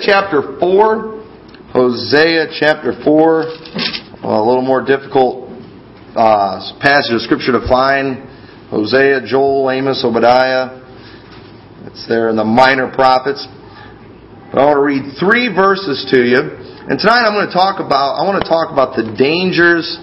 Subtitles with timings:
[0.00, 1.18] Chapter 4.
[1.72, 4.22] Hosea chapter 4.
[4.22, 5.50] Well, a little more difficult
[6.14, 8.22] uh, passage of Scripture to find.
[8.70, 10.80] Hosea, Joel, Amos, Obadiah.
[11.86, 13.46] It's there in the minor prophets.
[14.50, 16.40] But I want to read three verses to you.
[16.88, 19.98] And tonight I'm going to talk about, I want to talk about the dangers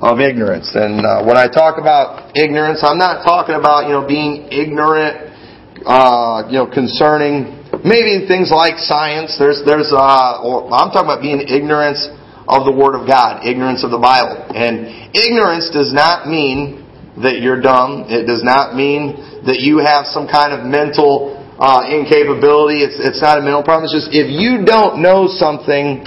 [0.00, 0.70] of ignorance.
[0.74, 5.32] And uh, when I talk about ignorance, I'm not talking about, you know, being ignorant,
[5.86, 9.36] uh, you know, concerning maybe things like science.
[9.38, 12.02] There's, there's, uh, or I'm talking about being ignorance
[12.50, 14.34] of the Word of God, ignorance of the Bible.
[14.50, 16.82] And ignorance does not mean
[17.22, 18.10] that you're dumb.
[18.10, 19.14] It does not mean
[19.46, 22.82] that you have some kind of mental uh, incapability.
[22.82, 23.86] It's, it's not a mental problem.
[23.86, 26.02] It's just if you don't know something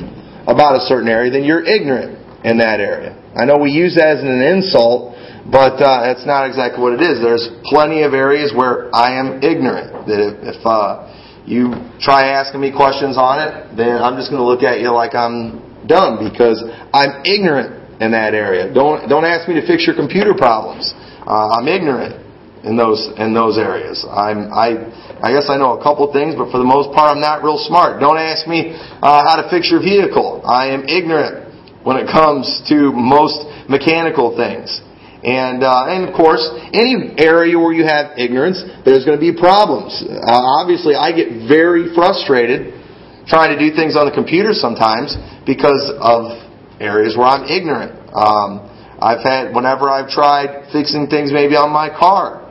[0.50, 3.16] about a certain area, then you're ignorant in that area.
[3.36, 5.16] I know we use that as an insult,
[5.48, 7.24] but uh, that's not exactly what it is.
[7.24, 10.08] There's plenty of areas where I am ignorant.
[10.08, 11.08] That if, if uh,
[11.46, 14.92] you try asking me questions on it, then I'm just going to look at you
[14.92, 18.72] like I'm dumb because I'm ignorant in that area.
[18.74, 20.94] Don't don't ask me to fix your computer problems.
[21.28, 22.20] Uh, I'm ignorant
[22.64, 24.06] in those in those areas.
[24.08, 24.88] I'm I
[25.20, 27.60] I guess I know a couple things, but for the most part, I'm not real
[27.60, 28.00] smart.
[28.00, 30.42] Don't ask me uh, how to fix your vehicle.
[30.44, 31.44] I am ignorant
[31.84, 34.82] when it comes to most mechanical things.
[35.24, 39.32] And uh, and of course, any area where you have ignorance, there's going to be
[39.32, 40.04] problems.
[40.04, 42.76] Uh, obviously, I get very frustrated
[43.28, 45.16] trying to do things on the computer sometimes
[45.48, 46.44] because of
[46.80, 47.96] areas where I'm ignorant.
[48.12, 48.68] Um,
[49.00, 52.44] I've had, whenever I've tried fixing things maybe on my car,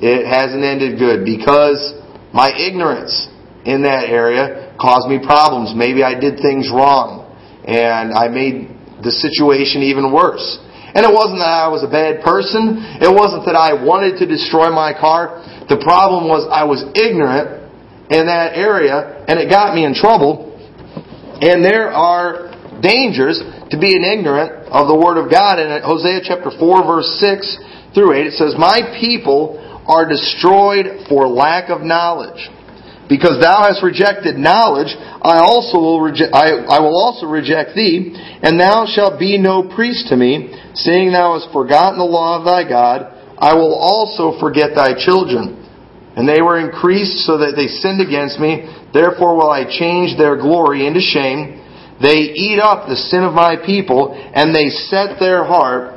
[0.00, 1.96] it hasn't ended good because
[2.32, 3.28] my ignorance
[3.64, 5.72] in that area caused me problems.
[5.76, 7.24] Maybe I did things wrong
[7.64, 8.68] and I made
[9.00, 10.60] the situation even worse.
[10.94, 12.78] And it wasn't that I was a bad person.
[13.02, 15.42] It wasn't that I wanted to destroy my car.
[15.66, 17.66] The problem was I was ignorant
[18.14, 20.54] in that area and it got me in trouble.
[21.42, 25.58] And there are dangers to being ignorant of the Word of God.
[25.58, 29.58] And in Hosea chapter 4 verse 6 through 8 it says, My people
[29.90, 32.38] are destroyed for lack of knowledge.
[33.08, 34.88] Because thou hast rejected knowledge,
[35.20, 39.68] I also will reject, I, I will also reject thee, and thou shalt be no
[39.74, 44.38] priest to me, seeing thou hast forgotten the law of thy God, I will also
[44.40, 45.60] forget thy children.
[46.16, 50.40] And they were increased so that they sinned against me, therefore will I change their
[50.40, 51.60] glory into shame,
[52.00, 55.94] they eat up the sin of my people, and they set their heart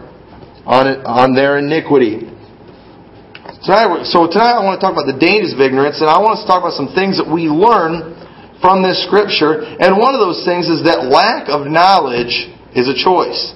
[0.65, 2.27] on, on their iniquity.
[3.67, 6.39] Tonight, so tonight I want to talk about the dangers of ignorance, and I want
[6.39, 8.15] to talk about some things that we learn
[8.63, 9.59] from this scripture.
[9.59, 13.51] And one of those things is that lack of knowledge is a choice.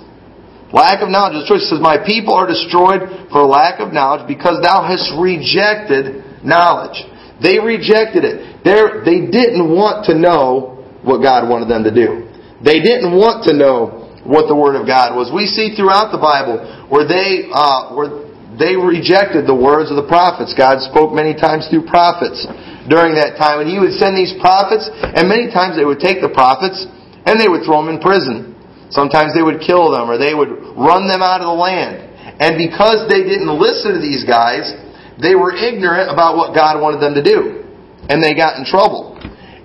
[0.76, 1.64] Lack of knowledge is a choice.
[1.64, 7.00] It says, My people are destroyed for lack of knowledge because thou hast rejected knowledge.
[7.40, 8.68] They rejected it.
[8.68, 12.28] They're, they didn't want to know what God wanted them to do.
[12.60, 15.31] They didn't want to know what the Word of God was.
[15.31, 16.60] We see throughout the Bible
[16.92, 18.20] where they, uh, where
[18.59, 20.51] they rejected the words of the prophets.
[20.57, 22.44] God spoke many times through prophets
[22.92, 23.63] during that time.
[23.63, 26.83] And He would send these prophets, and many times they would take the prophets
[27.25, 28.57] and they would throw them in prison.
[28.89, 32.12] Sometimes they would kill them or they would run them out of the land.
[32.42, 34.74] And because they didn't listen to these guys,
[35.21, 37.63] they were ignorant about what God wanted them to do.
[38.09, 39.15] And they got in trouble.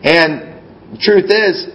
[0.05, 0.63] And
[0.93, 1.73] the truth is,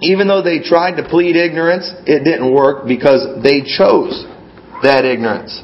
[0.00, 4.26] even though they tried to plead ignorance, it didn't work because they chose
[4.82, 5.62] that ignorance.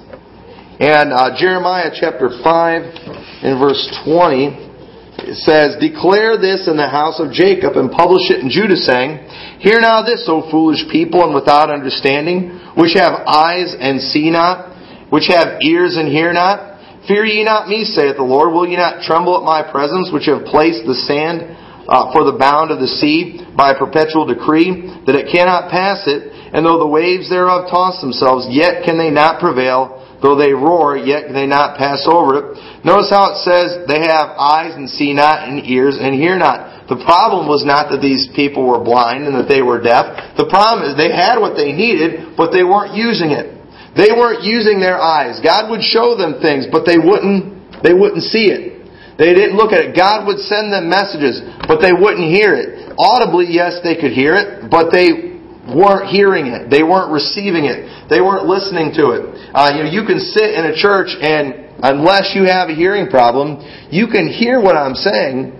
[0.80, 7.20] And uh, Jeremiah chapter 5 in verse 20 it says, Declare this in the house
[7.20, 9.20] of Jacob and publish it in Judah, saying,
[9.60, 14.72] Hear now this, O foolish people and without understanding, which have eyes and see not,
[15.12, 16.80] which have ears and hear not.
[17.04, 18.56] Fear ye not me, saith the Lord.
[18.56, 21.44] Will ye not tremble at my presence, which have placed the sand
[21.92, 26.08] uh, for the bound of the sea by a perpetual decree, that it cannot pass
[26.08, 30.52] it, and though the waves thereof toss themselves, yet can they not prevail, Though they
[30.52, 32.44] roar, yet can they not pass over it.
[32.84, 36.88] Notice how it says they have eyes and see not, and ears and hear not.
[36.92, 40.36] The problem was not that these people were blind and that they were deaf.
[40.36, 43.56] The problem is they had what they needed, but they weren't using it.
[43.96, 45.40] They weren't using their eyes.
[45.40, 48.82] God would show them things, but they wouldn't, they wouldn't see it.
[49.16, 49.96] They didn't look at it.
[49.96, 52.92] God would send them messages, but they wouldn't hear it.
[52.98, 55.29] Audibly, yes, they could hear it, but they
[55.74, 56.70] weren't hearing it.
[56.70, 58.08] They weren't receiving it.
[58.08, 59.22] They weren't listening to it.
[59.54, 63.08] Uh, you know, you can sit in a church and unless you have a hearing
[63.08, 65.56] problem, you can hear what I'm saying,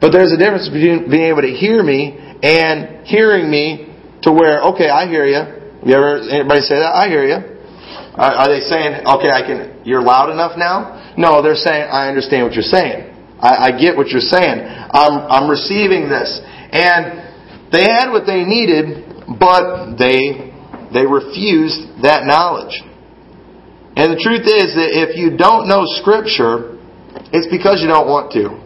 [0.00, 4.62] but there's a difference between being able to hear me and hearing me to where,
[4.74, 5.42] okay, I hear you.
[5.86, 6.94] You ever anybody say that?
[6.94, 7.58] I hear you.
[8.18, 9.82] Are, they saying, okay, I can?
[9.86, 11.14] You're loud enough now?
[11.16, 13.14] No, they're saying, I understand what you're saying.
[13.38, 14.58] I, I get what you're saying.
[14.58, 16.42] I'm, I'm receiving this.
[16.74, 20.54] And they had what they needed, but they,
[20.92, 22.80] they refused that knowledge.
[23.98, 26.78] And the truth is that if you don't know Scripture,
[27.34, 28.56] it's because you don't want to.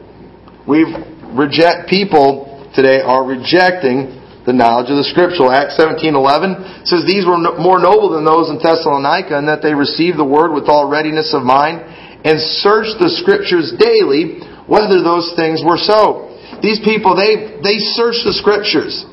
[0.69, 0.93] We've
[1.33, 5.49] reject people today are rejecting the knowledge of the Scripture.
[5.49, 10.19] Acts 17:11 says these were more noble than those in Thessalonica, and that they received
[10.19, 11.81] the word with all readiness of mind
[12.25, 16.31] and searched the Scriptures daily whether those things were so.
[16.63, 19.07] These people they they search the Scriptures.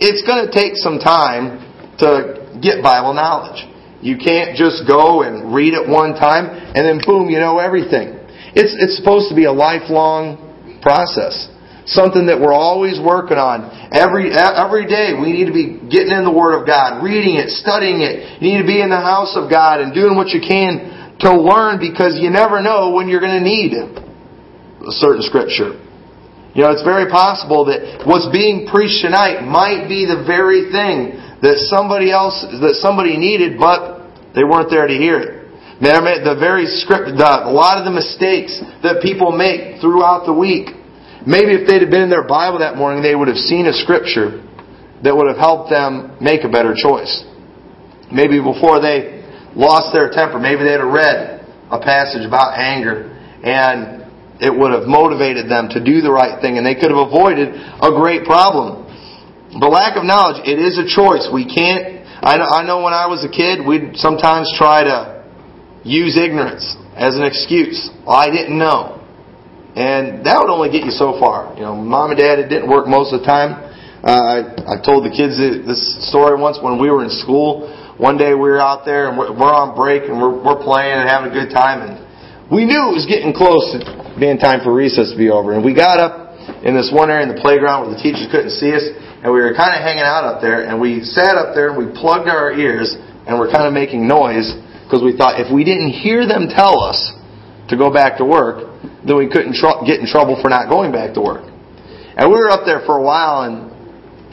[0.00, 1.60] It's going to take some time
[2.00, 3.68] to get Bible knowledge.
[4.00, 8.16] You can't just go and read it one time and then boom, you know everything.
[8.56, 10.40] It's it's supposed to be a lifelong
[10.80, 11.52] process.
[11.84, 13.66] Something that we're always working on.
[13.90, 17.50] Every, every day we need to be getting in the Word of God, reading it,
[17.50, 18.40] studying it.
[18.40, 21.34] You need to be in the house of God and doing what you can to
[21.34, 25.76] learn because you never know when you're going to need a certain Scripture.
[26.54, 31.14] You know, it's very possible that what's being preached tonight might be the very thing
[31.42, 34.02] that somebody else, that somebody needed, but
[34.34, 35.30] they weren't there to hear it.
[35.80, 40.80] The very script, the, a lot of the mistakes that people make throughout the week
[41.26, 43.76] Maybe if they'd have been in their Bible that morning, they would have seen a
[43.76, 44.40] scripture
[45.04, 47.24] that would have helped them make a better choice.
[48.08, 49.20] Maybe before they
[49.52, 53.12] lost their temper, maybe they'd have read a passage about anger
[53.44, 53.99] and
[54.40, 57.52] it would have motivated them to do the right thing and they could have avoided
[57.52, 58.88] a great problem.
[59.60, 61.28] But lack of knowledge, it is a choice.
[61.28, 65.26] We can't, I know, I know when I was a kid, we'd sometimes try to
[65.84, 66.64] use ignorance
[66.96, 67.90] as an excuse.
[68.06, 69.00] Well, I didn't know.
[69.76, 71.54] And that would only get you so far.
[71.54, 73.70] You know, mom and dad, it didn't work most of the time.
[74.02, 74.36] Uh, I,
[74.66, 77.68] I told the kids this story once when we were in school.
[78.00, 80.96] One day we were out there and we're, we're on break and we're, we're playing
[80.96, 82.09] and having a good time and
[82.50, 83.72] we knew it was getting close.
[83.72, 85.56] To being time for recess to be over.
[85.56, 88.52] And we got up in this one area in the playground where the teachers couldn't
[88.52, 88.84] see us.
[89.24, 90.68] And we were kind of hanging out up there.
[90.68, 94.08] And we sat up there and we plugged our ears and we're kind of making
[94.08, 94.52] noise
[94.84, 96.98] because we thought if we didn't hear them tell us
[97.68, 98.66] to go back to work,
[99.06, 101.46] then we couldn't tr- get in trouble for not going back to work.
[102.16, 103.70] And we were up there for a while, and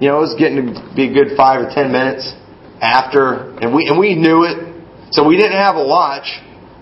[0.01, 2.33] you know it was getting to be a good five or ten minutes
[2.81, 4.57] after, and we and we knew it,
[5.13, 6.25] so we didn't have a watch,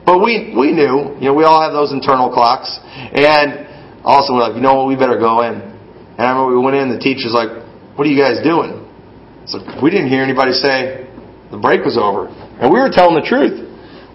[0.05, 1.17] but we we knew.
[1.19, 3.65] You know, we all have those internal clocks, and
[4.05, 5.57] also we're like, you know what, we better go in.
[5.57, 7.49] And I remember we went in, the teacher's like,
[7.97, 8.85] "What are you guys doing?"
[9.49, 11.09] So we didn't hear anybody say
[11.51, 13.65] the break was over, and we were telling the truth.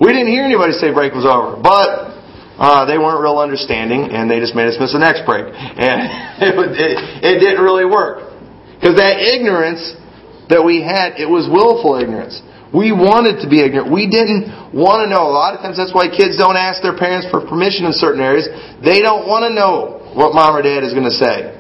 [0.01, 2.11] We didn't hear anybody say break was over, but
[2.61, 5.49] uh, they weren't real understanding, and they just made us miss the next break.
[5.49, 5.99] And
[6.45, 6.93] it, it,
[7.25, 8.33] it didn't really work.
[8.77, 9.97] Because that ignorance
[10.49, 12.41] that we had, it was willful ignorance.
[12.71, 13.91] We wanted to be ignorant.
[13.91, 15.27] We didn't want to know.
[15.27, 18.23] A lot of times that's why kids don't ask their parents for permission in certain
[18.23, 18.47] areas.
[18.79, 21.51] They don't want to know what mom or dad is going to say.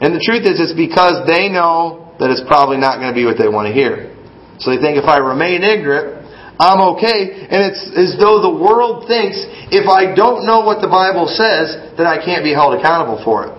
[0.00, 3.28] And the truth is, it's because they know that it's probably not going to be
[3.28, 4.08] what they want to hear.
[4.56, 6.24] So they think if I remain ignorant,
[6.56, 7.50] I'm okay.
[7.50, 9.36] And it's as though the world thinks
[9.74, 13.50] if I don't know what the Bible says, then I can't be held accountable for
[13.50, 13.52] it.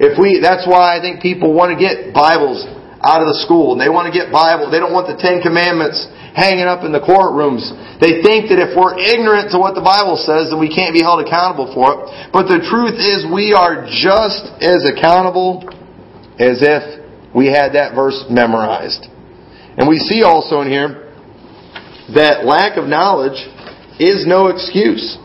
[0.00, 2.64] If we, that's why I think people want to get Bibles
[3.04, 3.76] out of the school.
[3.76, 4.72] And they want to get Bible.
[4.72, 7.64] They don't want the Ten Commandments hanging up in the courtrooms.
[8.00, 11.04] They think that if we're ignorant to what the Bible says, then we can't be
[11.04, 12.32] held accountable for it.
[12.32, 15.68] But the truth is we are just as accountable
[16.40, 17.04] as if
[17.36, 19.08] we had that verse memorized.
[19.76, 21.12] And we see also in here
[22.16, 23.40] that lack of knowledge
[24.00, 25.16] is no excuse.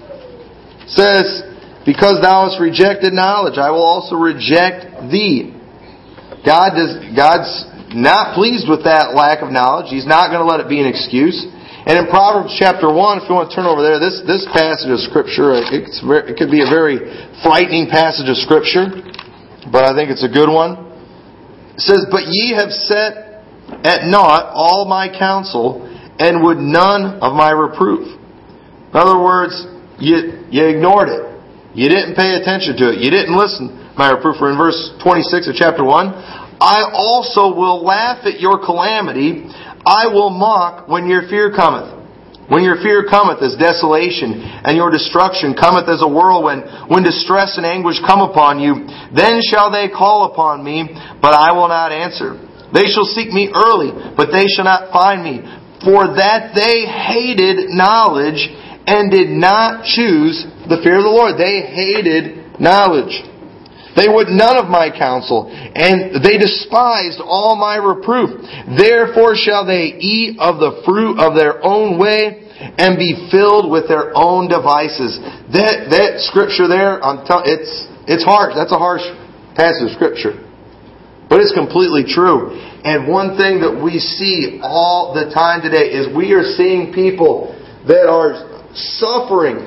[0.83, 1.43] It says,
[1.87, 5.55] because thou hast rejected knowledge, I will also reject thee.
[6.43, 7.63] God does, God's
[7.95, 9.87] not pleased with that lack of knowledge.
[9.87, 11.39] He's not going to let it be an excuse.
[11.87, 14.91] And in Proverbs chapter 1, if you want to turn over there, this, this passage
[14.91, 16.99] of Scripture, it could be a very
[17.39, 18.91] frightening passage of Scripture,
[19.71, 20.83] but I think it's a good one.
[21.79, 23.39] It says, But ye have set
[23.87, 25.87] at naught all my counsel,
[26.19, 28.19] and would none of my reproof.
[28.91, 29.55] In other words,
[29.95, 31.23] you, you ignored it.
[31.71, 32.99] You didn't pay attention to it.
[32.99, 33.71] You didn't listen.
[33.95, 36.46] My reproof in verse 26 of chapter 1.
[36.59, 39.45] I also will laugh at your calamity.
[39.85, 41.95] I will mock when your fear cometh.
[42.49, 47.57] When your fear cometh as desolation, and your destruction cometh as a whirlwind, when distress
[47.57, 50.87] and anguish come upon you, then shall they call upon me,
[51.21, 52.39] but I will not answer.
[52.71, 55.43] They shall seek me early, but they shall not find me
[55.83, 58.49] for that they hated knowledge
[58.87, 61.37] and did not choose the fear of the Lord.
[61.37, 63.21] They hated knowledge.
[63.97, 68.37] They would none of my counsel, and they despised all my reproof.
[68.77, 72.45] Therefore shall they eat of the fruit of their own way,
[72.77, 75.17] and be filled with their own devices.
[75.53, 78.55] That that scripture there, I'm telling, it's It's harsh.
[78.55, 79.03] That's a harsh
[79.55, 80.39] passage of Scripture.
[81.27, 82.55] But it's completely true.
[82.87, 87.51] And one thing that we see all the time today is we are seeing people
[87.83, 89.59] that are suffering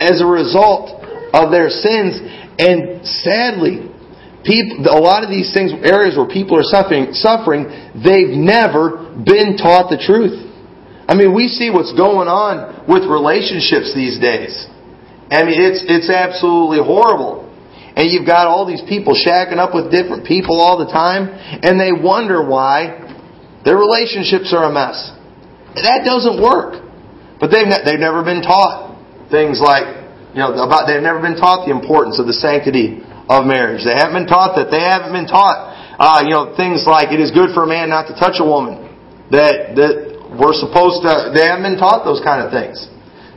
[0.00, 1.04] as a result
[1.36, 2.24] of their sins.
[2.58, 3.90] And sadly,
[4.44, 9.56] people, a lot of these things, areas where people are suffering, suffering, they've never been
[9.58, 10.46] taught the truth.
[11.08, 14.66] I mean, we see what's going on with relationships these days.
[15.30, 17.46] I mean, it's, it's absolutely horrible.
[17.96, 21.28] And you've got all these people shacking up with different people all the time,
[21.62, 23.02] and they wonder why
[23.64, 25.10] their relationships are a mess.
[25.74, 26.84] That doesn't work.
[27.40, 28.96] But they've, ne- they've never been taught
[29.30, 30.05] things like,
[30.36, 33.88] you know, about, they've never been taught the importance of the sanctity of marriage.
[33.88, 34.68] They haven't been taught that.
[34.68, 37.88] They haven't been taught, uh, you know, things like it is good for a man
[37.88, 38.84] not to touch a woman.
[39.32, 39.96] That, that
[40.36, 42.84] we're supposed to, they haven't been taught those kind of things.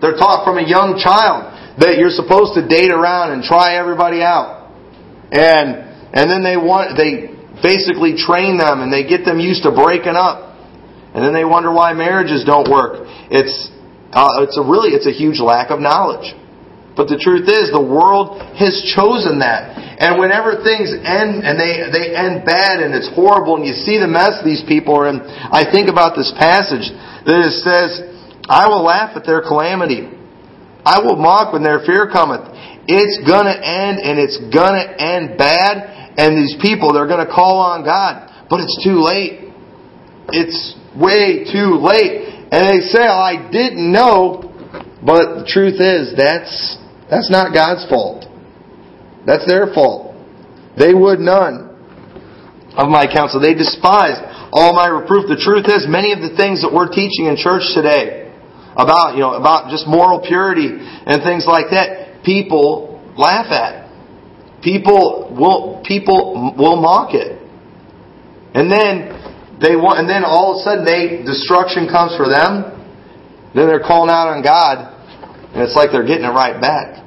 [0.04, 4.20] They're taught from a young child that you're supposed to date around and try everybody
[4.20, 4.68] out.
[5.32, 9.72] And and then they want they basically train them and they get them used to
[9.72, 10.58] breaking up.
[11.14, 13.08] And then they wonder why marriages don't work.
[13.32, 13.72] It's
[14.12, 16.36] uh, it's a really it's a huge lack of knowledge.
[17.00, 19.72] But the truth is the world has chosen that.
[20.04, 23.96] And whenever things end and they, they end bad and it's horrible and you see
[23.96, 26.92] the mess these people are in, I think about this passage
[27.24, 28.04] that it says,
[28.52, 30.12] I will laugh at their calamity.
[30.84, 32.52] I will mock when their fear cometh.
[32.92, 37.88] It's gonna end and it's gonna end bad and these people, they're gonna call on
[37.88, 38.28] God.
[38.52, 39.48] But it's too late.
[40.36, 42.28] It's way too late.
[42.52, 44.50] And they say, oh, I didn't know.
[45.00, 46.76] But the truth is, that's,
[47.10, 48.26] that's not God's fault.
[49.26, 50.16] That's their fault.
[50.78, 51.70] They would none
[52.78, 53.42] of my counsel.
[53.42, 54.16] They despise
[54.52, 55.28] all my reproof.
[55.28, 58.32] The truth is, many of the things that we're teaching in church today,
[58.78, 63.90] about, you know, about just moral purity and things like that, people laugh at.
[64.64, 67.36] People will, people will mock it.
[68.54, 72.76] And then they want, and then all of a sudden they, destruction comes for them.
[73.56, 74.99] Then they're calling out on God,
[75.54, 77.04] and it's like they're getting it right back.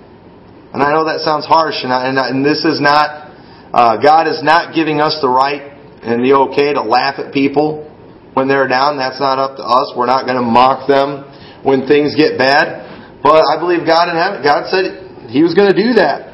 [0.72, 3.28] And I know that sounds harsh, and, I, and, I, and this is not,
[3.74, 5.72] uh, God is not giving us the right
[6.02, 7.86] and the okay to laugh at people
[8.34, 8.96] when they're down.
[8.96, 9.92] That's not up to us.
[9.96, 11.28] We're not going to mock them
[11.62, 13.20] when things get bad.
[13.22, 16.32] But I believe God in heaven, God said He was going to do that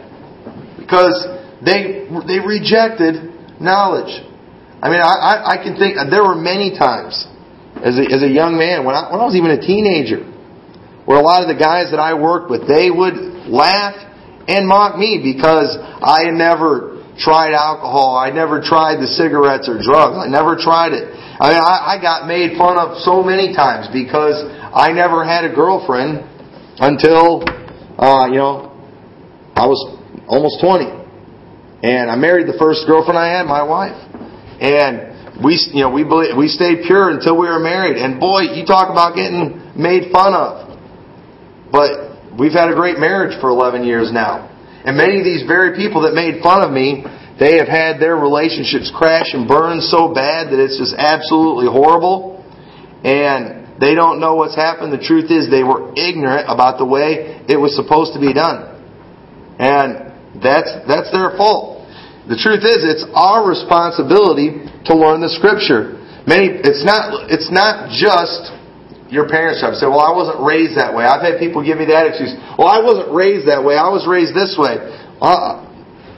[0.81, 1.19] because
[1.61, 3.29] they they rejected
[3.61, 4.25] knowledge.
[4.81, 7.27] I mean, I, I, I can think there were many times
[7.83, 10.23] as a, as a young man when I, when I was even a teenager,
[11.09, 13.97] where a lot of the guys that I worked with they would laugh
[14.45, 18.13] and mock me because I never tried alcohol.
[18.13, 20.21] I never tried the cigarettes or drugs.
[20.21, 21.09] I never tried it.
[21.41, 24.37] I mean, I, got made fun of so many times because
[24.69, 26.29] I never had a girlfriend
[26.77, 27.41] until,
[27.97, 28.69] uh, you know,
[29.57, 29.81] I was
[30.29, 30.93] almost 20.
[31.89, 33.97] And I married the first girlfriend I had, my wife.
[34.61, 37.97] And we, you know, we, we stayed pure until we were married.
[37.97, 40.68] And boy, you talk about getting made fun of.
[41.71, 44.49] But we've had a great marriage for 11 years now.
[44.85, 47.05] And many of these very people that made fun of me,
[47.39, 52.41] they have had their relationships crash and burn so bad that it's just absolutely horrible.
[53.05, 54.93] And they don't know what's happened.
[54.93, 58.75] The truth is they were ignorant about the way it was supposed to be done.
[59.59, 61.87] And that's, that's their fault.
[62.27, 65.97] The truth is, it's our responsibility to learn the Scripture.
[66.29, 68.53] Many, it's not, it's not just
[69.09, 69.75] your parents' job.
[69.75, 71.05] Say, well, I wasn't raised that way.
[71.05, 72.37] I've had people give me that excuse.
[72.57, 73.77] Well, I wasn't raised that way.
[73.77, 74.77] I was raised this way.
[75.21, 75.69] Uh,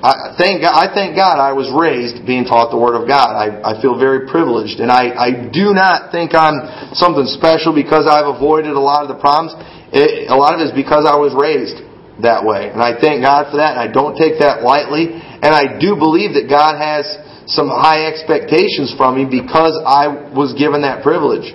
[0.00, 3.36] I thank God, I thank God I was raised being taught the Word of God.
[3.36, 6.56] I, I feel very privileged, and I, I do not think I'm
[6.96, 9.52] something special because I've avoided a lot of the problems.
[9.92, 11.84] It, a lot of it is because I was raised
[12.24, 13.76] that way, and I thank God for that.
[13.76, 17.04] And I don't take that lightly, and I do believe that God has
[17.44, 21.52] some high expectations from me because I was given that privilege.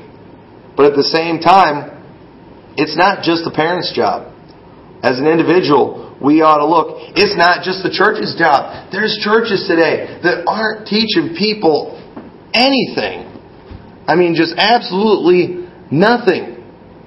[0.76, 1.92] But at the same time,
[2.78, 4.32] it's not just the parent's job.
[5.04, 7.00] As an individual, we ought to look.
[7.16, 8.92] It's not just the church's job.
[8.92, 11.96] There's churches today that aren't teaching people
[12.54, 13.28] anything.
[14.08, 16.55] I mean, just absolutely nothing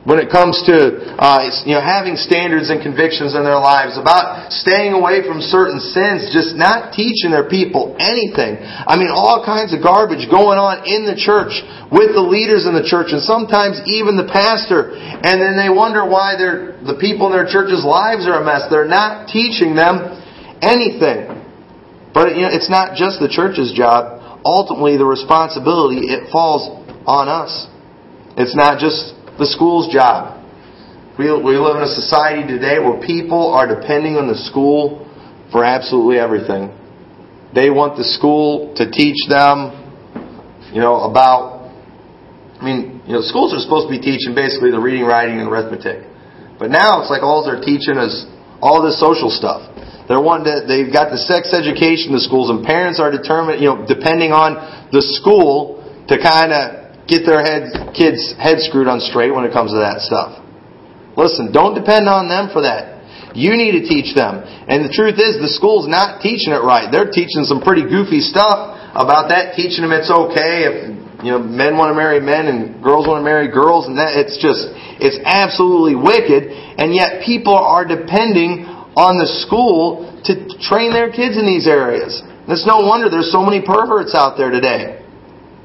[0.08, 4.48] when it comes to uh, you know having standards and convictions in their lives about
[4.48, 8.56] staying away from certain sins, just not teaching their people anything.
[8.56, 11.60] I mean, all kinds of garbage going on in the church
[11.92, 14.96] with the leaders in the church, and sometimes even the pastor.
[14.96, 18.64] And then they wonder why they're, the people in their church's lives are a mess.
[18.72, 20.16] They're not teaching them
[20.64, 21.36] anything.
[22.16, 24.40] But you know, it's not just the church's job.
[24.40, 26.64] Ultimately, the responsibility it falls
[27.04, 27.68] on us.
[28.40, 30.34] It's not just the school's job.
[31.18, 35.06] We, we live in a society today where people are depending on the school
[35.50, 36.74] for absolutely everything.
[37.54, 39.74] They want the school to teach them,
[40.74, 41.58] you know, about.
[42.58, 45.46] I mean, you know, schools are supposed to be teaching basically the reading, writing, and
[45.46, 46.02] arithmetic,
[46.58, 48.26] but now it's like all they're teaching is
[48.60, 49.62] all this social stuff.
[50.10, 53.62] They're wanting to, they've got the sex education in the schools, and parents are determined,
[53.62, 54.58] you know, depending on
[54.90, 55.78] the school
[56.10, 59.80] to kind of get their heads, kids' heads screwed on straight when it comes to
[59.80, 60.44] that stuff.
[61.16, 63.00] Listen, don't depend on them for that.
[63.34, 64.44] You need to teach them.
[64.44, 66.92] And the truth is, the school's not teaching it right.
[66.92, 70.74] They're teaching some pretty goofy stuff about that, teaching them it's okay if
[71.24, 74.14] you know men want to marry men and girls want to marry girls, and that
[74.14, 74.70] it's just
[75.02, 76.50] it's absolutely wicked.
[76.78, 82.22] And yet people are depending on the school to train their kids in these areas.
[82.48, 85.04] It's no wonder there's so many perverts out there today.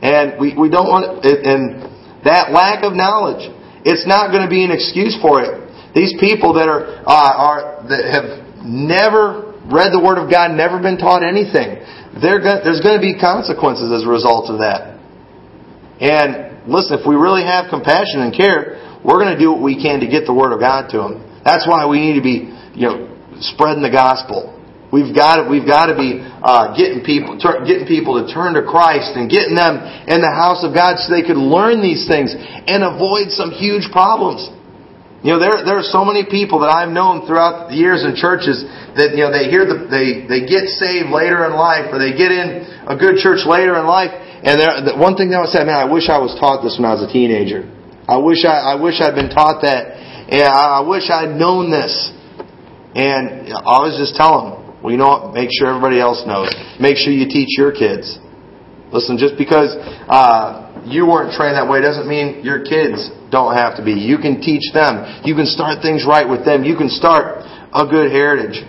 [0.03, 1.87] And we, we don't want, it, and
[2.27, 3.47] that lack of knowledge,
[3.87, 5.63] it's not going to be an excuse for it.
[5.95, 8.27] These people that are, uh, are that have
[8.67, 11.79] never read the Word of God, never been taught anything,
[12.19, 14.99] go- there's going to be consequences as a result of that.
[16.03, 19.79] And listen, if we really have compassion and care, we're going to do what we
[19.79, 21.23] can to get the Word of God to them.
[21.47, 23.07] That's why we need to be, you know,
[23.39, 24.51] spreading the gospel.
[24.93, 27.33] We've got to, we've got to be uh, getting people
[27.65, 31.09] getting people to turn to Christ and getting them in the house of God so
[31.09, 34.53] they could learn these things and avoid some huge problems.
[35.25, 38.13] You know, there, there are so many people that I've known throughout the years in
[38.13, 38.61] churches
[38.93, 42.13] that, you know, they hear the, they, they get saved later in life or they
[42.13, 45.63] get in a good church later in life and the one thing they would say,
[45.63, 47.63] man, I wish I was taught this when I was a teenager.
[48.11, 49.95] I wish I, I wish I'd been taught that.
[50.27, 52.11] And I, I wish I'd known this.
[52.91, 55.33] And I always just tell them, well, you know what?
[55.33, 56.51] Make sure everybody else knows.
[56.75, 58.19] Make sure you teach your kids.
[58.91, 59.73] Listen, just because
[60.11, 63.95] uh, you weren't trained that way doesn't mean your kids don't have to be.
[63.95, 65.23] You can teach them.
[65.23, 66.67] You can start things right with them.
[66.67, 68.59] You can start a good heritage.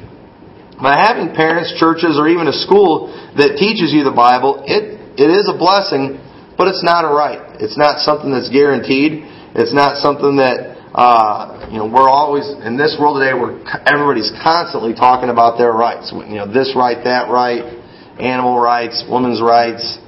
[0.81, 5.31] By having parents, churches, or even a school that teaches you the Bible, it, it
[5.35, 6.23] is a blessing,
[6.57, 7.59] but it's not a right.
[7.59, 9.27] It's not something that's guaranteed.
[9.55, 13.35] It's not something that uh, you know, we're always in this world today.
[13.35, 16.15] Where everybody's constantly talking about their rights.
[16.15, 17.67] You know, this right, that right,
[18.19, 19.99] animal rights, women's rights.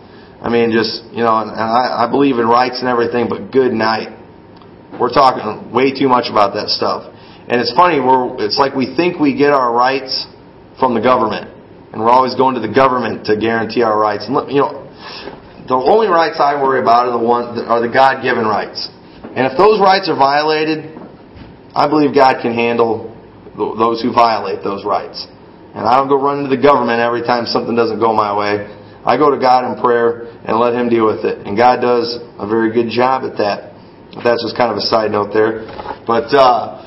[0.40, 3.72] I mean, just you know, and I, I believe in rights and everything, but good
[3.72, 4.14] night.
[4.94, 7.12] We're talking way too much about that stuff.
[7.49, 10.27] And it's funny, we're, it's like we think we get our rights
[10.81, 11.53] from the government.
[11.92, 14.27] And we're always going to the government to guarantee our rights.
[14.27, 14.88] And, you know,
[15.68, 18.88] the only rights I worry about are the one are the God-given rights.
[19.37, 20.96] And if those rights are violated,
[21.77, 23.12] I believe God can handle
[23.55, 25.29] those who violate those rights.
[25.77, 28.64] And I don't go running to the government every time something doesn't go my way.
[29.05, 31.46] I go to God in prayer and let Him deal with it.
[31.46, 33.77] And God does a very good job at that.
[34.25, 35.68] That's just kind of a side note there.
[36.09, 36.81] But uh,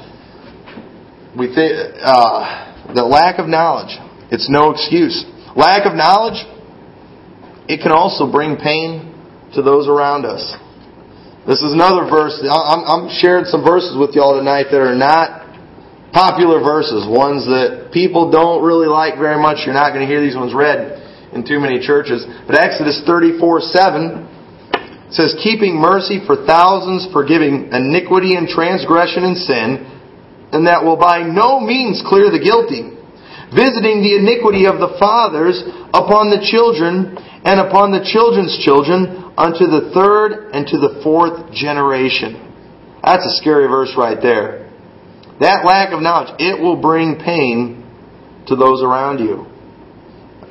[1.37, 3.93] we think uh, the lack of knowledge.
[4.33, 5.21] It's no excuse.
[5.55, 6.41] Lack of knowledge.
[7.69, 9.13] It can also bring pain
[9.53, 10.41] to those around us.
[11.49, 12.37] This is another verse.
[12.45, 15.49] I'm, sharing some verses with y'all tonight that are not
[16.13, 19.65] popular verses, ones that people don't really like very much.
[19.65, 21.01] You're not going to hear these ones read
[21.33, 22.21] in too many churches.
[22.45, 29.89] But Exodus 34 7 says, Keeping mercy for thousands, forgiving iniquity and transgression and sin,
[30.53, 32.93] and that will by no means clear the guilty,
[33.49, 35.65] visiting the iniquity of the fathers
[35.97, 41.51] upon the children and upon the children's children unto the third and to the fourth
[41.53, 42.35] generation.
[43.03, 44.67] That's a scary verse right there.
[45.39, 47.87] That lack of knowledge, it will bring pain
[48.47, 49.47] to those around you.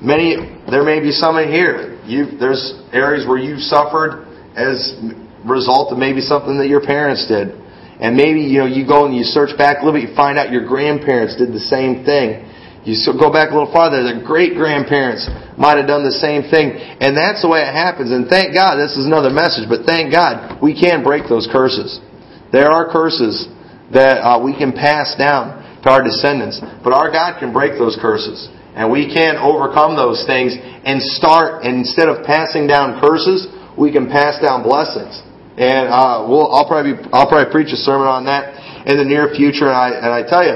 [0.01, 0.37] Many,
[0.71, 2.01] there may be some in here.
[2.07, 4.25] You, there's areas where you've suffered
[4.57, 7.53] as a result of maybe something that your parents did.
[8.01, 10.39] And maybe, you know, you go and you search back a little bit, you find
[10.39, 12.47] out your grandparents did the same thing.
[12.89, 15.29] You go back a little farther, their great grandparents
[15.61, 16.73] might have done the same thing.
[16.73, 18.09] And that's the way it happens.
[18.09, 22.01] And thank God, this is another message, but thank God we can break those curses.
[22.49, 23.45] There are curses
[23.93, 26.65] that uh, we can pass down to our descendants.
[26.81, 28.49] But our God can break those curses.
[28.73, 33.93] And we can overcome those things and start, and instead of passing down curses, we
[33.93, 35.21] can pass down blessings.
[35.59, 39.35] And uh, we'll, I'll probably I'll probably preach a sermon on that in the near
[39.35, 39.67] future.
[39.67, 40.55] And I and I tell you,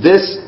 [0.00, 0.40] this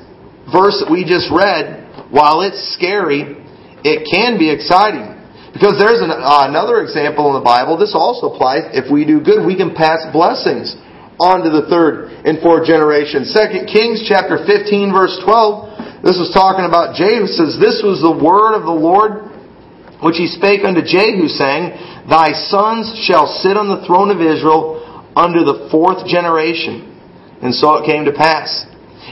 [0.53, 3.39] verse that we just read, while it's scary,
[3.83, 5.17] it can be exciting
[5.53, 7.75] because there's an, uh, another example in the Bible.
[7.79, 8.71] This also applies.
[8.71, 10.77] If we do good, we can pass blessings
[11.19, 13.27] on to the third and fourth generation.
[13.27, 16.05] Second Kings chapter 15 verse 12.
[16.07, 17.29] This is talking about Jehu.
[17.29, 19.29] says, This was the word of the Lord
[20.01, 21.77] which he spake unto Jehu, saying,
[22.09, 24.81] Thy sons shall sit on the throne of Israel
[25.13, 26.89] under the fourth generation.
[27.45, 28.65] And so it came to pass.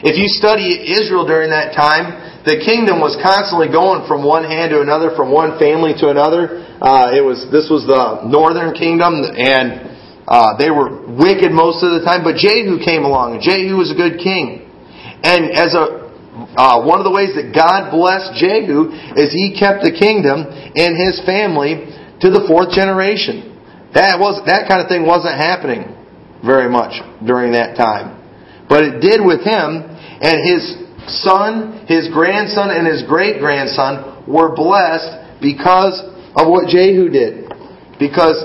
[0.04, 4.70] If you study Israel during that time, the kingdom was constantly going from one hand
[4.70, 6.62] to another, from one family to another.
[6.78, 9.90] Uh, it was this was the northern kingdom, and
[10.22, 12.22] uh, they were wicked most of the time.
[12.22, 14.70] But Jehu came along, and Jehu was a good king.
[15.26, 16.06] And as a
[16.54, 20.94] uh, one of the ways that God blessed Jehu is he kept the kingdom and
[20.94, 21.90] his family
[22.22, 23.58] to the fourth generation.
[23.98, 25.90] That was that kind of thing wasn't happening
[26.46, 28.17] very much during that time.
[28.68, 29.84] But it did with him,
[30.20, 30.62] and his
[31.24, 35.96] son, his grandson, and his great grandson were blessed because
[36.36, 37.48] of what Jehu did.
[37.98, 38.36] Because,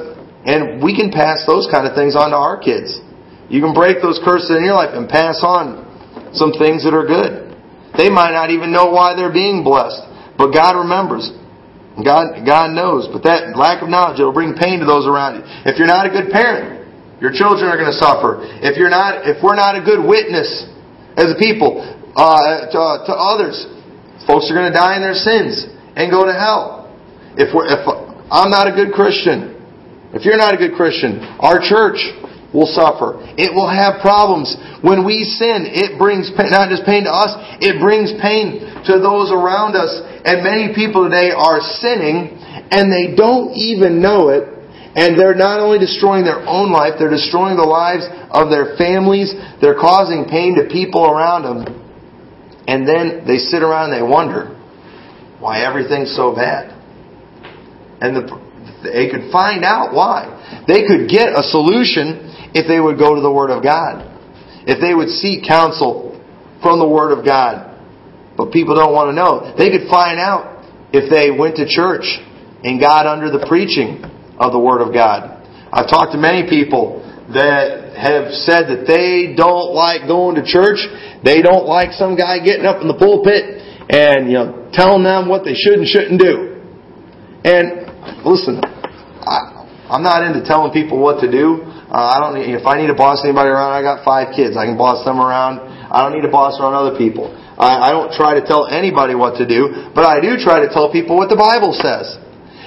[0.48, 3.00] and we can pass those kind of things on to our kids.
[3.50, 5.84] You can break those curses in your life and pass on
[6.34, 7.54] some things that are good.
[7.98, 10.02] They might not even know why they're being blessed,
[10.38, 11.30] but God remembers.
[12.02, 13.06] God, God knows.
[13.14, 15.42] But that lack of knowledge, it'll bring pain to those around you.
[15.70, 16.83] If you're not a good parent,
[17.24, 18.44] your children are going to suffer.
[18.60, 20.68] If you're not, if we're not a good witness
[21.16, 23.56] as a people uh, to, uh, to others,
[24.28, 25.64] folks are going to die in their sins
[25.96, 26.92] and go to hell.
[27.40, 27.80] If we're, if
[28.28, 29.56] I'm not a good Christian,
[30.12, 32.04] if you're not a good Christian, our church
[32.52, 33.24] will suffer.
[33.40, 34.52] It will have problems.
[34.84, 39.00] When we sin, it brings pain, not just pain to us, it brings pain to
[39.00, 39.96] those around us.
[40.28, 42.36] And many people today are sinning
[42.68, 44.53] and they don't even know it
[44.96, 49.34] and they're not only destroying their own life, they're destroying the lives of their families.
[49.60, 51.66] They're causing pain to people around them.
[52.68, 54.54] And then they sit around and they wonder
[55.40, 56.70] why everything's so bad.
[58.02, 58.24] And the,
[58.84, 60.30] they could find out why.
[60.68, 64.06] They could get a solution if they would go to the Word of God.
[64.68, 66.22] If they would seek counsel
[66.62, 67.74] from the Word of God.
[68.38, 69.58] But people don't want to know.
[69.58, 70.62] They could find out
[70.94, 72.06] if they went to church
[72.64, 75.42] and got under the preaching of the Word of God.
[75.74, 77.02] I've talked to many people
[77.34, 80.82] that have said that they don't like going to church.
[81.24, 85.28] They don't like some guy getting up in the pulpit and you know telling them
[85.28, 86.62] what they should and shouldn't do.
[87.44, 87.90] And
[88.22, 91.66] listen, I, I'm not into telling people what to do.
[91.90, 92.38] Uh, I don't.
[92.38, 94.58] If I need to boss anybody around, I got five kids.
[94.58, 95.62] I can boss them around.
[95.64, 97.30] I don't need to boss around other people.
[97.58, 100.70] I, I don't try to tell anybody what to do, but I do try to
[100.74, 102.18] tell people what the Bible says.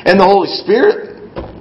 [0.07, 1.06] And the Holy Spirit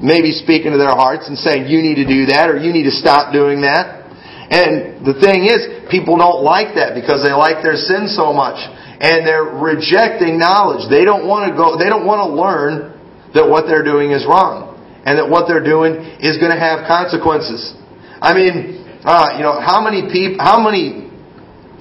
[0.05, 2.85] maybe speaking to their hearts and saying, you need to do that or you need
[2.85, 4.05] to stop doing that.
[4.45, 8.61] And the thing is, people don't like that because they like their sin so much.
[9.01, 10.85] And they're rejecting knowledge.
[10.87, 12.93] They don't want to go, they don't want to learn
[13.33, 14.77] that what they're doing is wrong.
[15.03, 17.73] And that what they're doing is going to have consequences.
[18.21, 21.09] I mean, uh, you know, how many people, how many,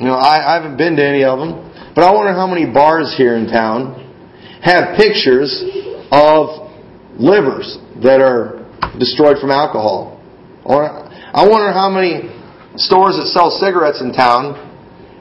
[0.00, 2.66] you know, I, I haven't been to any of them, but I wonder how many
[2.68, 4.00] bars here in town
[4.60, 5.52] have pictures
[6.10, 6.63] of
[7.18, 8.64] livers that are
[8.98, 10.20] destroyed from alcohol.
[10.64, 12.31] Or I wonder how many
[12.77, 14.59] stores that sell cigarettes in town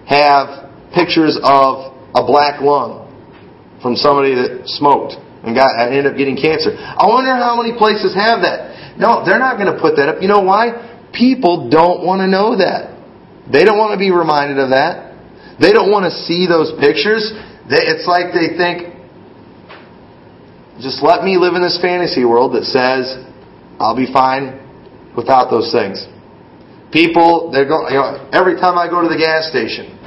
[0.07, 3.09] have pictures of a black lung
[3.81, 6.71] from somebody that smoked and got and ended up getting cancer.
[6.77, 8.95] I wonder how many places have that.
[8.97, 10.21] No, they're not going to put that up.
[10.21, 11.09] You know why?
[11.11, 12.93] People don't want to know that.
[13.51, 15.13] They don't want to be reminded of that.
[15.59, 17.33] They don't want to see those pictures.
[17.67, 18.92] It's like they think,
[20.81, 23.13] just let me live in this fantasy world that says
[23.79, 24.57] I'll be fine
[25.15, 26.01] without those things.
[26.91, 27.93] People, they're going.
[27.93, 29.97] You know, every time I go to the gas station,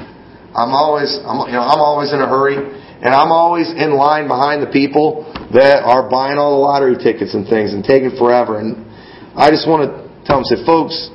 [0.55, 4.26] I'm always, I'm, you know, I'm always in a hurry, and I'm always in line
[4.26, 8.59] behind the people that are buying all the lottery tickets and things and taking forever.
[8.59, 8.87] And
[9.35, 11.11] I just want to tell them, say, folks,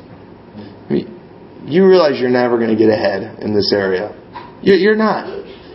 [1.66, 4.12] you realize you're never going to get ahead in this area.
[4.62, 5.26] You're not.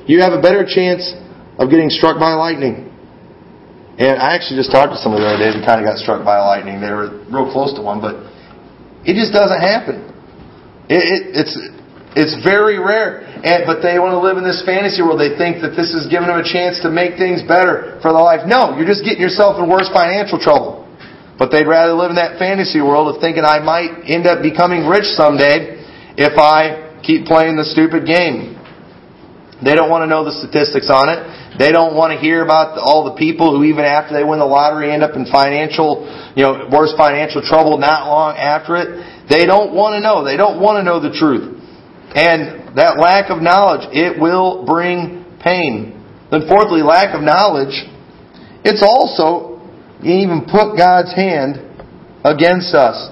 [0.07, 1.15] You have a better chance
[1.59, 2.86] of getting struck by lightning
[3.97, 6.21] and I actually just talked to somebody the other day that kind of got struck
[6.25, 6.85] by lightning.
[6.85, 8.29] They were real close to one, but
[9.09, 10.05] it just doesn't happen.
[10.93, 11.57] It, it, it's
[12.17, 13.29] it's very rare.
[13.45, 15.21] And, but they want to live in this fantasy world.
[15.21, 18.25] They think that this is giving them a chance to make things better for their
[18.25, 18.49] life.
[18.49, 20.89] No, you're just getting yourself in worse financial trouble.
[21.37, 24.89] But they'd rather live in that fantasy world of thinking I might end up becoming
[24.89, 25.77] rich someday
[26.17, 28.56] if I keep playing the stupid game.
[29.65, 31.59] They don't want to know the statistics on it.
[31.59, 34.45] They don't want to hear about all the people who even after they win the
[34.45, 36.05] lottery end up in financial,
[36.37, 39.29] you know, worse financial trouble not long after it.
[39.33, 40.25] They don't want to know.
[40.25, 41.57] They don't want to know the truth.
[42.13, 45.97] And that lack of knowledge, it will bring pain.
[46.31, 47.89] Then fourthly, lack of knowledge,
[48.65, 49.57] it's also
[50.05, 51.57] even put God's hand
[52.25, 53.09] against us.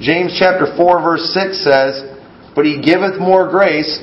[0.00, 2.04] James chapter 4 verse 6 says,
[2.54, 3.96] But he giveth more grace,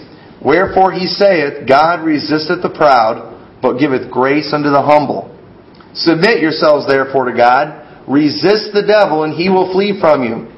[0.45, 5.29] wherefore he saith, God resisteth the proud, but giveth grace unto the humble.
[5.93, 7.81] Submit yourselves therefore to God.
[8.07, 10.51] Resist the devil, and he will flee from you.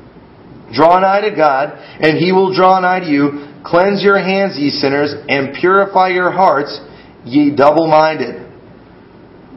[0.73, 3.53] Draw nigh to God, and he will draw nigh to you.
[3.63, 6.79] Cleanse your hands, ye sinners, and purify your hearts,
[7.23, 8.41] ye double minded.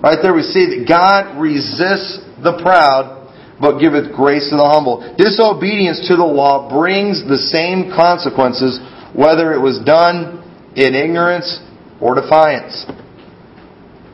[0.03, 3.17] Right there we see that God resists the proud,
[3.61, 5.03] but giveth grace to the humble.
[5.19, 8.79] Disobedience to the law brings the same consequences,
[9.14, 10.44] whether it was done
[10.77, 11.61] in ignorance
[12.01, 12.87] or defiance.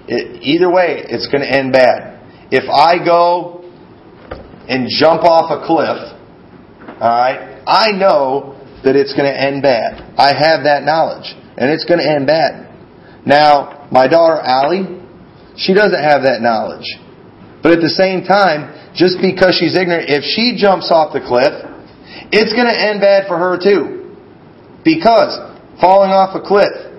[0.07, 2.21] It, either way, it's going to end bad.
[2.51, 3.65] If I go
[4.69, 5.99] and jump off a cliff,
[7.01, 10.15] alright, I know that it's going to end bad.
[10.19, 11.33] I have that knowledge.
[11.57, 12.69] And it's going to end bad.
[13.25, 15.01] Now, my daughter Allie,
[15.57, 16.85] she doesn't have that knowledge.
[17.63, 21.55] But at the same time, just because she's ignorant, if she jumps off the cliff,
[22.31, 23.94] it's going to end bad for her too.
[24.85, 25.33] Because
[25.81, 26.93] falling off a cliff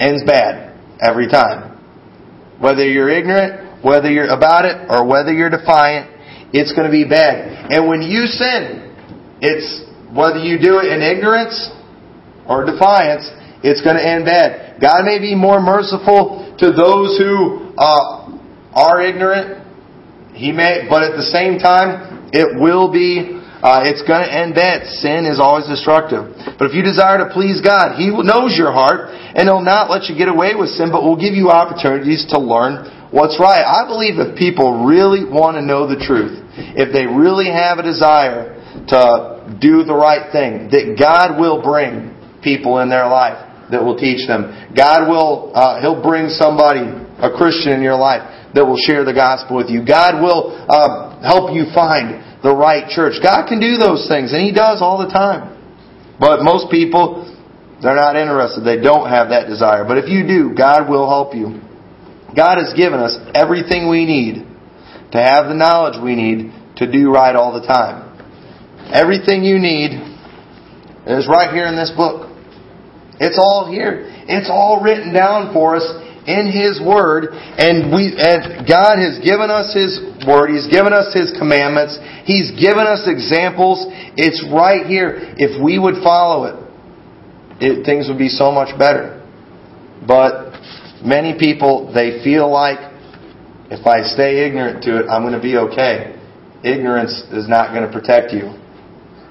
[0.00, 1.78] ends bad every time.
[2.58, 6.10] Whether you're ignorant, whether you're about it, or whether you're defiant,
[6.52, 7.70] it's going to be bad.
[7.70, 8.92] And when you sin,
[9.40, 11.70] it's whether you do it in ignorance
[12.46, 13.30] or defiance,
[13.62, 14.80] it's going to end bad.
[14.80, 18.36] God may be more merciful to those who uh,
[18.74, 19.66] are ignorant.
[20.34, 23.39] He may, but at the same time, it will be.
[23.60, 24.88] Uh, it's going to end bad.
[25.04, 26.32] Sin is always destructive.
[26.56, 30.08] But if you desire to please God, He knows your heart, and He'll not let
[30.08, 33.60] you get away with sin, but will give you opportunities to learn what's right.
[33.60, 36.40] I believe if people really want to know the truth,
[36.72, 38.56] if they really have a desire
[38.88, 43.96] to do the right thing, that God will bring people in their life that will
[43.96, 44.50] teach them.
[44.74, 46.82] God will, uh, He'll bring somebody,
[47.20, 49.86] a Christian in your life, that will share the gospel with you.
[49.86, 53.20] God will uh, help you find the right church.
[53.22, 55.56] God can do those things, and He does all the time.
[56.18, 57.24] But most people,
[57.82, 58.64] they're not interested.
[58.64, 59.84] They don't have that desire.
[59.84, 61.60] But if you do, God will help you.
[62.36, 64.46] God has given us everything we need
[65.12, 68.06] to have the knowledge we need to do right all the time.
[68.92, 69.92] Everything you need
[71.06, 72.30] is right here in this book.
[73.18, 74.06] It's all here.
[74.28, 75.84] It's all written down for us
[76.26, 80.50] in His Word, and we and God has given us His Word.
[80.50, 81.98] He's given us His commandments.
[82.24, 83.86] He's given us examples.
[84.16, 85.16] It's right here.
[85.36, 86.56] If we would follow it,
[87.60, 89.16] it things would be so much better.
[90.06, 90.56] But
[91.04, 92.78] many people they feel like
[93.70, 96.18] if I stay ignorant to it, I'm going to be okay.
[96.64, 98.52] Ignorance is not going to protect you.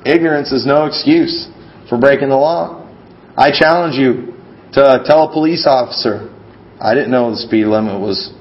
[0.06, 1.48] Ignorance is no excuse
[1.90, 2.88] for breaking the law.
[3.36, 4.34] I challenge you
[4.74, 6.34] to tell a police officer,
[6.80, 8.32] I didn't know the speed limit was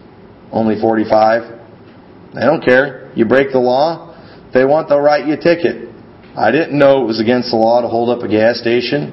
[0.53, 2.35] only 45.
[2.35, 3.11] They don't care.
[3.15, 4.15] You break the law,
[4.55, 5.89] they want they'll write you a ticket.
[6.37, 9.11] I didn't know it was against the law to hold up a gas station.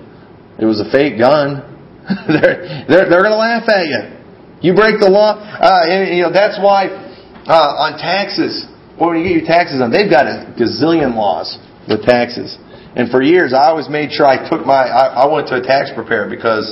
[0.59, 1.65] It was a fake gun.
[2.29, 4.01] they're they're, they're going to laugh at you.
[4.61, 6.87] You break the law, uh, and you know that's why
[7.47, 8.65] uh, on taxes.
[8.95, 11.59] When you get your taxes on, they've got a gazillion laws
[11.89, 12.55] with taxes.
[12.95, 15.61] And for years, I always made sure I took my, I, I went to a
[15.61, 16.71] tax preparer because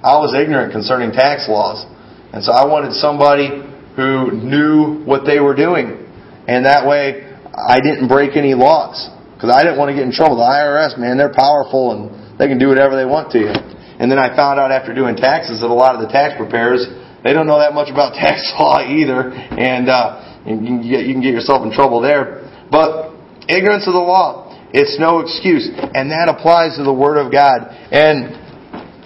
[0.00, 1.84] I was ignorant concerning tax laws.
[2.32, 3.52] And so I wanted somebody
[3.96, 6.08] who knew what they were doing.
[6.48, 8.96] And that way, I didn't break any laws.
[9.34, 10.36] Because I didn't want to get in trouble.
[10.40, 13.52] The IRS, man, they're powerful and they can do whatever they want to you.
[14.00, 16.88] And then I found out after doing taxes that a lot of the tax preparers,
[17.24, 19.28] they don't know that much about tax law either.
[19.32, 22.48] And, uh, you, can get, you can get yourself in trouble there.
[22.72, 23.12] But
[23.48, 24.48] ignorance of the law.
[24.72, 25.68] It's no excuse.
[25.68, 27.68] And that applies to the Word of God.
[27.90, 28.39] And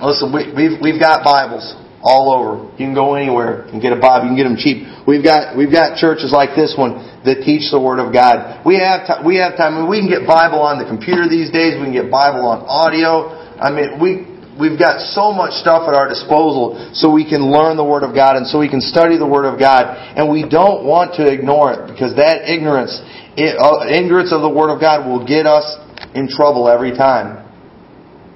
[0.00, 2.68] listen, we, we've, we've got Bibles all over.
[2.76, 4.28] You can go anywhere and get a Bible.
[4.28, 4.84] You can get them cheap.
[5.08, 8.60] We've got, we've got churches like this one that teach the Word of God.
[8.64, 9.74] We have, t- we have time.
[9.74, 11.80] I mean, we can get Bible on the computer these days.
[11.80, 13.32] We can get Bible on audio.
[13.56, 14.28] I mean, we,
[14.60, 18.12] we've got so much stuff at our disposal so we can learn the Word of
[18.12, 19.96] God and so we can study the Word of God.
[19.96, 23.00] And we don't want to ignore it because that ignorance
[23.36, 25.66] it, uh, ignorance of the Word of God will get us
[26.14, 27.42] in trouble every time.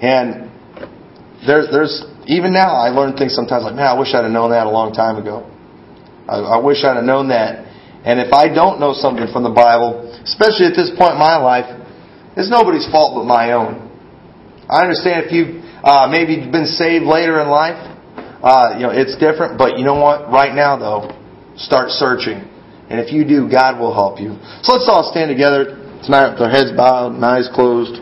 [0.00, 0.47] And
[1.46, 4.50] there's, there's even now I learn things sometimes like, man, I wish I'd have known
[4.50, 5.46] that a long time ago.
[6.28, 7.64] I, I wish I'd have known that.
[8.04, 11.36] And if I don't know something from the Bible, especially at this point in my
[11.36, 11.66] life,
[12.36, 13.88] it's nobody's fault but my own.
[14.70, 17.80] I understand if you've uh, maybe been saved later in life,
[18.38, 19.58] uh, you know, it's different.
[19.58, 20.30] But you know what?
[20.30, 21.10] Right now, though,
[21.56, 22.46] start searching.
[22.88, 24.38] And if you do, God will help you.
[24.62, 28.00] So let's all stand together tonight with our heads bowed and eyes closed.